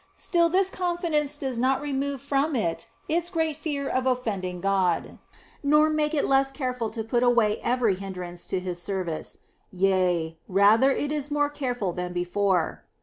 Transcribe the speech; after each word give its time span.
Still, 0.15 0.49
this 0.49 0.71
confidence 0.71 1.37
does 1.37 1.59
not 1.59 1.79
remove 1.79 2.23
from 2.23 2.55
it 2.55 2.87
its 3.07 3.29
great 3.29 3.55
fear 3.55 3.87
of 3.87 4.07
offending 4.07 4.59
God, 4.59 5.19
nor 5.61 5.91
make 5.91 6.15
it 6.15 6.25
less 6.25 6.51
careful 6.51 6.89
to 6.89 7.03
put 7.03 7.21
away 7.21 7.59
every 7.61 7.93
hindrance 7.93 8.47
to 8.47 8.59
His 8.59 8.81
service, 8.81 9.41
yea, 9.71 10.39
rather, 10.47 10.89
it 10.89 11.11
is 11.11 11.29
more 11.29 11.51
careful 11.51 11.93
than 11.93 12.13
before. 12.13 12.83